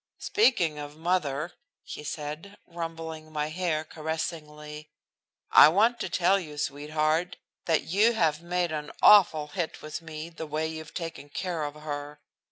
"Speaking 0.17 0.79
of 0.79 0.97
mother," 0.97 1.53
he 1.83 2.03
said, 2.03 2.57
rumpling 2.65 3.31
my 3.31 3.49
hair 3.49 3.83
caressingly, 3.83 4.89
"I 5.51 5.67
want 5.69 5.99
to 5.99 6.09
tell 6.09 6.39
you, 6.39 6.57
sweetheart, 6.57 7.35
that 7.65 7.83
you've 7.83 8.41
made 8.41 8.71
an 8.71 8.89
awful 9.03 9.49
hit 9.49 9.83
with 9.83 10.01
me 10.01 10.31
the 10.31 10.47
way 10.47 10.65
you've 10.65 10.95
taken 10.95 11.29
care 11.29 11.61
of 11.63 11.75
her. 11.75 12.19